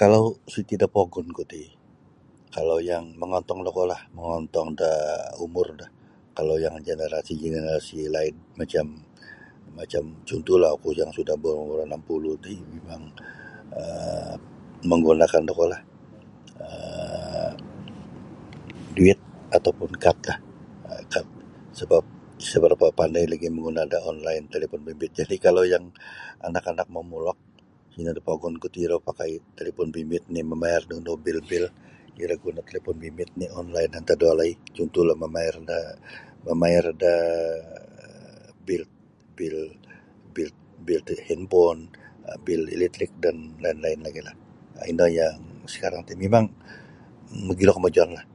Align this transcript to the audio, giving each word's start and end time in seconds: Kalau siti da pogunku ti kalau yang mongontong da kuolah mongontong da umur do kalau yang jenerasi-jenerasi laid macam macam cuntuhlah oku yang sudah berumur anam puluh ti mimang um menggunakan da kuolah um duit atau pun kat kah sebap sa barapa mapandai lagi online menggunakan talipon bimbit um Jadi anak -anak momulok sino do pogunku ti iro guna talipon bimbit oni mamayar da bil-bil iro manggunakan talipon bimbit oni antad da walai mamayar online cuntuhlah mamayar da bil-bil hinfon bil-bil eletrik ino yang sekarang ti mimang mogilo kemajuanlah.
Kalau 0.00 0.24
siti 0.52 0.74
da 0.82 0.86
pogunku 0.94 1.42
ti 1.52 1.62
kalau 2.56 2.78
yang 2.90 3.04
mongontong 3.20 3.60
da 3.64 3.70
kuolah 3.76 4.00
mongontong 4.18 4.68
da 4.80 4.92
umur 5.46 5.66
do 5.80 5.86
kalau 6.36 6.54
yang 6.64 6.76
jenerasi-jenerasi 6.88 7.98
laid 8.14 8.36
macam 8.60 8.86
macam 9.78 10.04
cuntuhlah 10.28 10.70
oku 10.76 10.90
yang 11.00 11.10
sudah 11.18 11.36
berumur 11.42 11.78
anam 11.86 12.02
puluh 12.08 12.34
ti 12.44 12.54
mimang 12.72 13.02
um 13.82 14.36
menggunakan 14.90 15.42
da 15.48 15.52
kuolah 15.58 15.80
um 16.66 17.54
duit 18.96 19.18
atau 19.56 19.70
pun 19.78 19.90
kat 20.04 20.16
kah 20.26 20.36
sebap 21.78 22.04
sa 22.48 22.56
barapa 22.62 22.86
mapandai 22.92 23.24
lagi 23.32 23.44
online 23.48 23.56
menggunakan 23.56 24.44
talipon 24.52 24.82
bimbit 24.86 25.10
um 25.16 25.24
Jadi 25.24 25.36
anak 26.46 26.64
-anak 26.70 26.88
momulok 26.96 27.38
sino 27.96 28.10
do 28.16 28.20
pogunku 28.28 28.66
ti 28.72 28.78
iro 28.86 28.98
guna 29.00 29.16
talipon 29.58 29.88
bimbit 29.94 30.22
oni 30.30 30.42
mamayar 30.52 30.82
da 30.90 30.94
bil-bil 31.26 31.64
iro 32.22 32.34
manggunakan 32.36 32.68
talipon 32.70 32.96
bimbit 33.02 33.28
oni 33.56 33.80
antad 33.96 34.18
da 34.20 34.26
walai 34.30 34.50
mamayar 34.52 34.52
online 34.52 34.56
cuntuhlah 34.76 35.16
mamayar 35.16 35.56
da 37.00 37.10
bil-bil 38.68 41.00
hinfon 41.28 41.78
bil-bil 42.44 42.62
eletrik 42.76 43.12
ino 44.92 45.04
yang 45.18 45.36
sekarang 45.72 46.02
ti 46.06 46.12
mimang 46.20 46.46
mogilo 47.46 47.72
kemajuanlah. 47.76 48.26